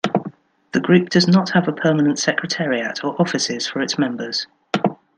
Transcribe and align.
The 0.71 0.79
group 0.79 1.09
does 1.09 1.27
not 1.27 1.51
have 1.51 1.67
a 1.67 1.71
permanent 1.71 2.17
secretariat, 2.17 3.03
or 3.03 3.15
offices 3.21 3.67
for 3.67 3.81
its 3.83 3.99
members. 3.99 4.47